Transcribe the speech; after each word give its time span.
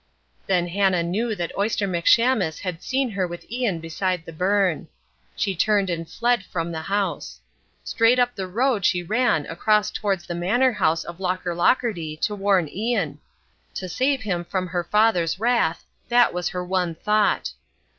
Then 0.47 0.67
Hannah 0.69 1.03
knew 1.03 1.35
that 1.35 1.55
Oyster 1.55 1.87
McShamus 1.87 2.61
had 2.61 2.81
seen 2.81 3.11
her 3.11 3.27
with 3.27 3.45
Ian 3.51 3.79
beside 3.79 4.25
the 4.25 4.33
burn. 4.33 4.87
She 5.35 5.55
turned 5.55 5.91
and 5.91 6.09
fled 6.09 6.43
from 6.43 6.71
the 6.71 6.81
house. 6.81 7.39
Straight 7.83 8.17
up 8.17 8.33
the 8.33 8.47
road 8.47 8.83
she 8.83 9.03
ran 9.03 9.45
across 9.45 9.91
towards 9.91 10.25
the 10.25 10.33
manor 10.33 10.71
house 10.71 11.03
of 11.03 11.19
Aucherlocherty 11.19 12.19
to 12.21 12.33
warn 12.33 12.67
Ian. 12.67 13.19
To 13.75 13.87
save 13.87 14.23
him 14.23 14.43
from 14.43 14.65
her 14.65 14.83
father's 14.83 15.39
wrath, 15.39 15.85
that 16.09 16.33
was 16.33 16.49
her 16.49 16.65
one 16.65 16.95
thought. 16.95 17.51